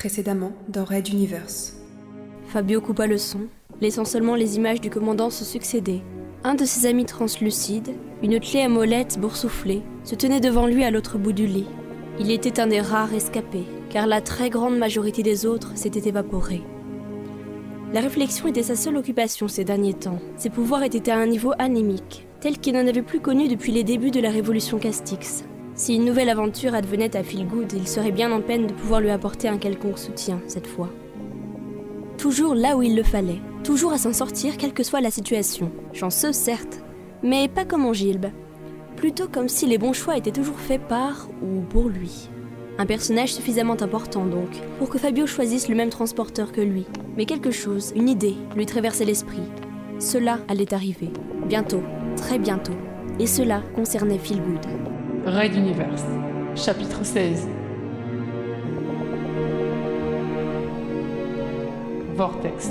[0.00, 1.76] précédemment dans Red Universe.
[2.46, 3.40] Fabio coupa le son,
[3.82, 6.00] laissant seulement les images du commandant se succéder.
[6.42, 7.90] Un de ses amis translucides,
[8.22, 11.66] une clé à molette boursouflée, se tenait devant lui à l'autre bout du lit.
[12.18, 16.62] Il était un des rares escapés, car la très grande majorité des autres s'était évaporée.
[17.92, 20.18] La réflexion était sa seule occupation ces derniers temps.
[20.38, 23.84] Ses pouvoirs étaient à un niveau anémique, tel qu'il n'en avait plus connu depuis les
[23.84, 25.44] débuts de la révolution Castix.
[25.80, 29.08] Si une nouvelle aventure advenait à Philgood, il serait bien en peine de pouvoir lui
[29.08, 30.90] apporter un quelconque soutien, cette fois.
[32.18, 35.72] Toujours là où il le fallait, toujours à s'en sortir quelle que soit la situation.
[35.94, 36.82] Chanceux, certes,
[37.22, 38.26] mais pas comme en Gilbe.
[38.96, 42.28] Plutôt comme si les bons choix étaient toujours faits par ou pour lui.
[42.76, 46.84] Un personnage suffisamment important donc, pour que Fabio choisisse le même transporteur que lui.
[47.16, 49.48] Mais quelque chose, une idée, lui traversait l'esprit.
[49.98, 51.08] Cela allait arriver.
[51.46, 51.82] Bientôt,
[52.18, 52.76] très bientôt.
[53.18, 54.89] Et cela concernait Philgood.
[55.26, 56.04] Raid Universe,
[56.56, 57.46] chapitre 16.
[62.16, 62.70] Vortex.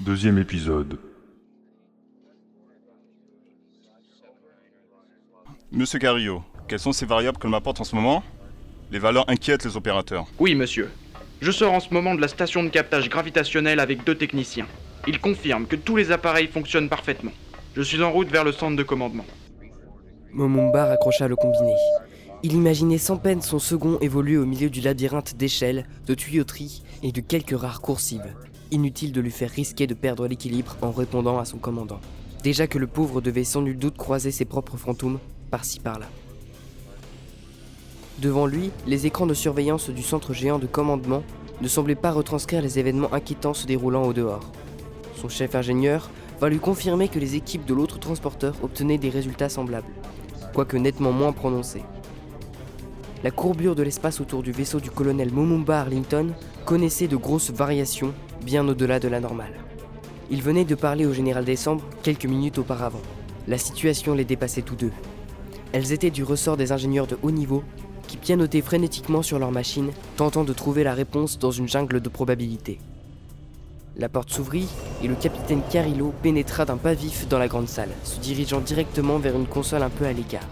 [0.00, 0.98] Deuxième épisode.
[5.72, 8.22] Monsieur Carillo, quelles sont ces variables que m'apporte en ce moment?
[8.90, 10.26] Les valeurs inquiètent les opérateurs.
[10.38, 10.90] Oui, monsieur.
[11.40, 14.66] Je sors en ce moment de la station de captage gravitationnel avec deux techniciens.
[15.06, 17.32] Ils confirment que tous les appareils fonctionnent parfaitement.
[17.76, 19.24] Je suis en route vers le centre de commandement.
[20.32, 21.74] Momumba raccrocha le combiné.
[22.42, 27.12] Il imaginait sans peine son second évoluer au milieu du labyrinthe d'échelles, de tuyauteries et
[27.12, 28.34] de quelques rares coursives.
[28.72, 32.00] Inutile de lui faire risquer de perdre l'équilibre en répondant à son commandant.
[32.44, 35.18] Déjà que le pauvre devait sans nul doute croiser ses propres fantômes,
[35.50, 36.06] par-ci par-là.
[38.20, 41.24] Devant lui, les écrans de surveillance du centre géant de commandement
[41.60, 44.52] ne semblaient pas retranscrire les événements inquiétants se déroulant au dehors.
[45.16, 46.08] Son chef ingénieur
[46.40, 49.92] va lui confirmer que les équipes de l'autre transporteur obtenaient des résultats semblables,
[50.54, 51.82] quoique nettement moins prononcés.
[53.24, 56.28] La courbure de l'espace autour du vaisseau du colonel Momumba Arlington
[56.64, 58.14] connaissait de grosses variations
[58.44, 59.54] bien au-delà de la normale.
[60.30, 63.02] Il venait de parler au général Décembre quelques minutes auparavant.
[63.48, 64.92] La situation les dépassait tous deux.
[65.72, 67.62] Elles étaient du ressort des ingénieurs de haut niveau
[68.06, 72.08] qui pianotaient frénétiquement sur leur machine, tentant de trouver la réponse dans une jungle de
[72.08, 72.80] probabilités.
[73.96, 74.68] La porte s'ouvrit
[75.02, 79.18] et le capitaine Carillo pénétra d'un pas vif dans la grande salle, se dirigeant directement
[79.18, 80.48] vers une console un peu à l'écart.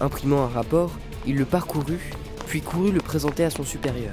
[0.00, 0.92] Imprimant un rapport,
[1.26, 2.12] il le parcourut,
[2.46, 4.12] puis courut le présenter à son supérieur.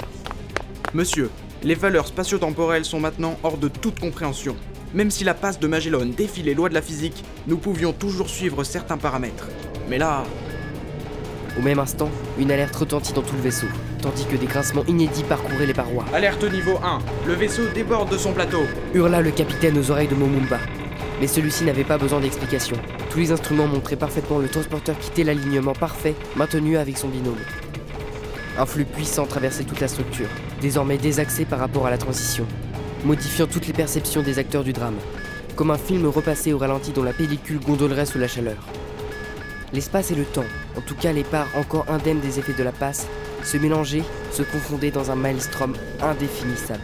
[0.93, 1.29] Monsieur,
[1.63, 4.55] les valeurs spatio-temporelles sont maintenant hors de toute compréhension.
[4.93, 8.29] Même si la passe de Magellan défie les lois de la physique, nous pouvions toujours
[8.29, 9.47] suivre certains paramètres.
[9.89, 10.23] Mais là,
[11.59, 13.67] Au même instant, une alerte retentit dans tout le vaisseau,
[14.01, 16.05] tandis que des grincements inédits parcouraient les parois.
[16.13, 18.61] alerte niveau 1, le vaisseau déborde de son plateau.
[18.93, 20.59] Hurla le capitaine aux oreilles de Momumba.
[21.19, 22.77] Mais celui-ci n'avait pas besoin d'explication.
[23.09, 27.35] Tous les instruments montraient parfaitement le transporteur quitter l'alignement parfait maintenu avec son binôme.
[28.57, 30.27] Un flux puissant traversait toute la structure,
[30.61, 32.45] désormais désaxé par rapport à la transition,
[33.05, 34.97] modifiant toutes les perceptions des acteurs du drame,
[35.55, 38.57] comme un film repassé au ralenti dont la pellicule gondolerait sous la chaleur.
[39.73, 40.45] L'espace et le temps,
[40.77, 43.07] en tout cas les parts encore indemnes des effets de la passe,
[43.43, 46.83] se mélangeaient, se confondaient dans un maelstrom indéfinissable.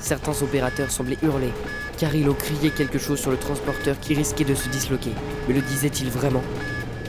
[0.00, 1.52] Certains opérateurs semblaient hurler,
[1.96, 5.12] Carillo criait quelque chose sur le transporteur qui risquait de se disloquer.
[5.46, 6.42] Mais le disait-il vraiment?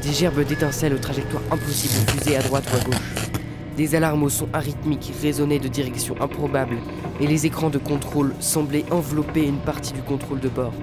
[0.04, 3.43] Des gerbes d'étincelles aux trajectoires impossibles fusaient à droite ou à gauche.
[3.78, 6.78] Des alarmes au son arythmique résonnaient de directions improbables
[7.20, 10.74] et les écrans de contrôle semblaient envelopper une partie du contrôle de bord.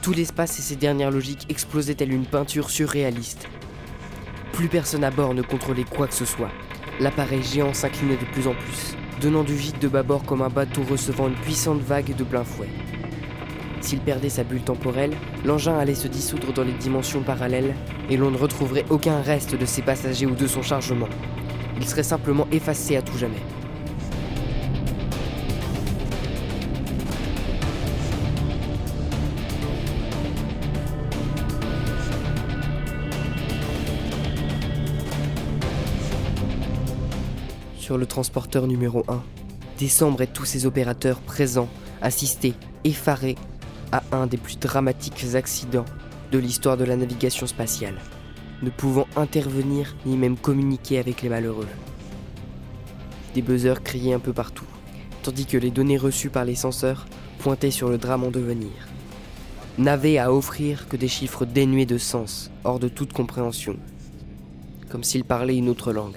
[0.00, 3.48] Tout l'espace et ses dernières logiques explosaient telle une peinture surréaliste.
[4.52, 6.50] Plus personne à bord ne contrôlait quoi que ce soit.
[7.00, 10.82] L'appareil géant s'inclinait de plus en plus, donnant du vide de bâbord comme un bateau
[10.88, 12.68] recevant une puissante vague de plein fouet.
[13.80, 15.12] S'il perdait sa bulle temporelle,
[15.44, 17.74] l'engin allait se dissoudre dans les dimensions parallèles
[18.10, 21.08] et l'on ne retrouverait aucun reste de ses passagers ou de son chargement.
[21.76, 23.36] Il serait simplement effacé à tout jamais.
[37.78, 39.22] Sur le transporteur numéro 1,
[39.78, 41.68] Décembre et tous ses opérateurs présents,
[42.02, 43.36] assistés, effarés,
[43.92, 45.84] à un des plus dramatiques accidents
[46.32, 47.98] de l'histoire de la navigation spatiale,
[48.62, 51.68] ne pouvant intervenir ni même communiquer avec les malheureux.
[53.34, 54.66] Des buzzers criaient un peu partout,
[55.22, 57.06] tandis que les données reçues par les censeurs
[57.38, 58.70] pointaient sur le drame en devenir.
[59.78, 63.76] N'avaient à offrir que des chiffres dénués de sens, hors de toute compréhension,
[64.90, 66.16] comme s'ils parlaient une autre langue.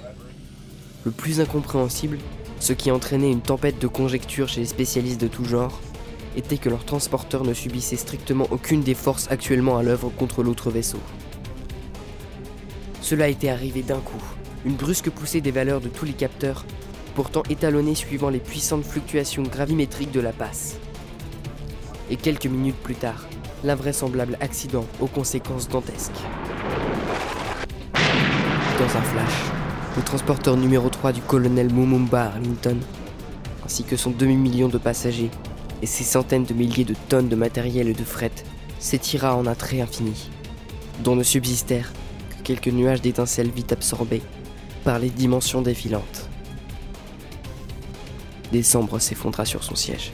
[1.05, 2.17] Le plus incompréhensible,
[2.59, 5.79] ce qui entraînait une tempête de conjectures chez les spécialistes de tout genre,
[6.35, 10.71] était que leur transporteur ne subissait strictement aucune des forces actuellement à l'œuvre contre l'autre
[10.71, 10.99] vaisseau.
[13.01, 14.23] Cela était arrivé d'un coup,
[14.65, 16.65] une brusque poussée des valeurs de tous les capteurs,
[17.15, 20.77] pourtant étalonnés suivant les puissantes fluctuations gravimétriques de la passe.
[22.09, 23.27] Et quelques minutes plus tard,
[23.63, 26.11] l'invraisemblable accident aux conséquences dantesques.
[27.93, 29.51] Dans un flash,
[29.97, 32.77] le transporteur numéro 3 du colonel Mumumba Arlington,
[33.65, 35.29] ainsi que son demi-million de passagers
[35.81, 38.31] et ses centaines de milliers de tonnes de matériel et de fret
[38.79, 40.29] s'étira en un trait infini,
[41.03, 41.91] dont ne subsistèrent
[42.29, 44.21] que quelques nuages d'étincelles vite absorbés
[44.83, 46.29] par les dimensions défilantes.
[48.51, 50.11] Décembre s'effondra sur son siège,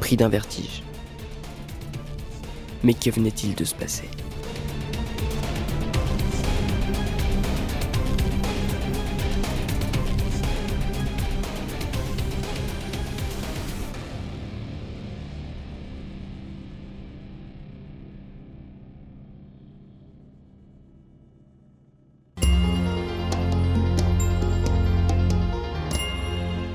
[0.00, 0.82] pris d'un vertige.
[2.82, 4.08] Mais que venait-il de se passer?